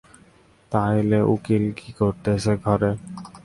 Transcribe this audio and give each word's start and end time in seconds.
তাইলে 0.71 1.19
উকিল 1.33 1.63
কি, 1.77 1.89
করতেছে 1.99 2.53
ঘরে? 2.65 2.91